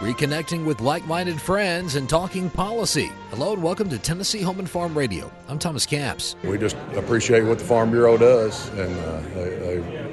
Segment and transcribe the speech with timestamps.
[0.00, 3.10] reconnecting with like minded friends and talking policy.
[3.30, 5.32] Hello and welcome to Tennessee Home and Farm Radio.
[5.48, 6.36] I'm Thomas Capps.
[6.44, 10.05] We just appreciate what the Farm Bureau does, and uh, they, they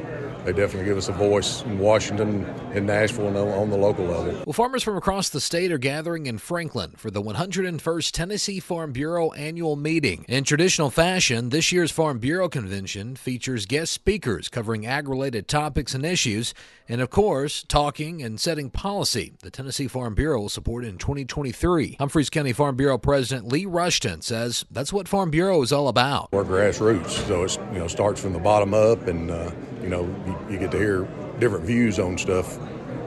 [0.45, 4.43] they definitely give us a voice in Washington, in Nashville, and on the local level.
[4.45, 8.91] Well, farmers from across the state are gathering in Franklin for the 101st Tennessee Farm
[8.91, 10.25] Bureau annual meeting.
[10.27, 15.93] In traditional fashion, this year's Farm Bureau convention features guest speakers covering ag related topics
[15.93, 16.53] and issues,
[16.89, 21.97] and of course, talking and setting policy the Tennessee Farm Bureau will support in 2023.
[21.99, 26.31] Humphreys County Farm Bureau President Lee Rushton says that's what Farm Bureau is all about.
[26.31, 29.51] We're grassroots, so it you know starts from the bottom up, and uh,
[29.83, 31.07] you know you, you, get to hear
[31.39, 32.57] different views on stuff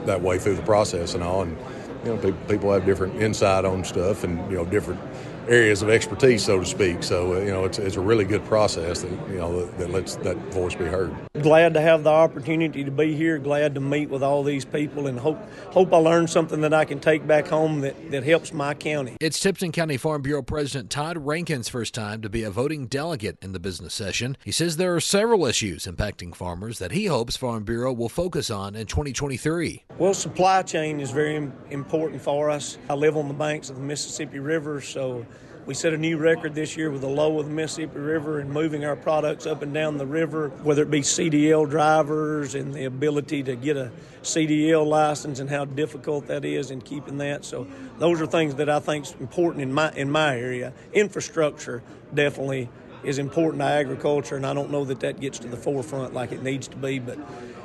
[0.05, 1.57] that way through the process and all, and
[2.05, 5.01] you know people have different insight on stuff, and you know different
[5.49, 7.03] areas of expertise, so to speak.
[7.03, 9.91] So uh, you know, it's, it's a really good process that you know that, that
[9.91, 11.15] lets that voice be heard.
[11.43, 13.39] Glad to have the opportunity to be here.
[13.39, 15.39] Glad to meet with all these people, and hope
[15.71, 19.17] hope I learn something that I can take back home that, that helps my county.
[19.21, 23.39] It's Tipton County Farm Bureau President Todd Rankin's first time to be a voting delegate
[23.43, 24.37] in the business session.
[24.45, 28.51] He says there are several issues impacting farmers that he hopes Farm Bureau will focus
[28.51, 29.85] on in 2023.
[29.99, 32.79] Well, supply chain is very important for us.
[32.89, 35.25] I live on the banks of the Mississippi River, so
[35.67, 38.49] we set a new record this year with the low of the Mississippi River and
[38.49, 42.85] moving our products up and down the river, whether it be CDL drivers and the
[42.85, 43.91] ability to get a
[44.23, 47.45] CDL license and how difficult that is in keeping that.
[47.45, 47.67] So
[47.99, 50.73] those are things that I think is important in my in my area.
[50.93, 51.83] Infrastructure
[52.15, 52.69] definitely
[53.03, 56.31] is important to agriculture, and I don't know that that gets to the forefront like
[56.31, 57.19] it needs to be, but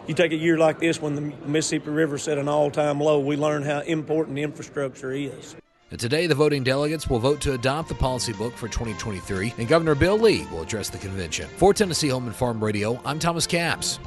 [0.08, 3.38] you take a year like this when the Mississippi River set an all-time low, we
[3.38, 5.56] learn how important infrastructure is.
[5.98, 9.94] Today, the voting delegates will vote to adopt the policy book for 2023, and Governor
[9.94, 11.50] Bill Lee will address the convention.
[11.58, 14.00] For Tennessee Home and Farm Radio, I'm Thomas Capps.